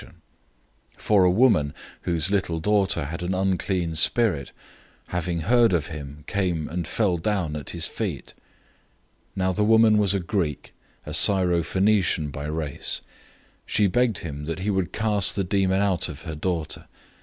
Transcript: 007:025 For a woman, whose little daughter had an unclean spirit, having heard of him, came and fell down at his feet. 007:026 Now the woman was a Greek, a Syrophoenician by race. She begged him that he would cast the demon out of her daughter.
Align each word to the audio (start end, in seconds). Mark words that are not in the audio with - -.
007:025 0.01 0.07
For 0.97 1.23
a 1.25 1.29
woman, 1.29 1.75
whose 2.01 2.31
little 2.31 2.59
daughter 2.59 3.05
had 3.05 3.21
an 3.21 3.35
unclean 3.35 3.93
spirit, 3.93 4.51
having 5.09 5.41
heard 5.41 5.73
of 5.73 5.89
him, 5.89 6.23
came 6.25 6.67
and 6.69 6.87
fell 6.87 7.17
down 7.17 7.55
at 7.55 7.69
his 7.69 7.85
feet. 7.85 8.33
007:026 9.35 9.35
Now 9.35 9.51
the 9.51 9.63
woman 9.63 9.99
was 9.99 10.15
a 10.15 10.19
Greek, 10.19 10.73
a 11.05 11.11
Syrophoenician 11.11 12.31
by 12.31 12.45
race. 12.45 13.01
She 13.67 13.85
begged 13.85 14.17
him 14.17 14.45
that 14.45 14.61
he 14.61 14.71
would 14.71 14.91
cast 14.91 15.35
the 15.35 15.43
demon 15.43 15.81
out 15.81 16.09
of 16.09 16.23
her 16.23 16.33
daughter. 16.33 16.87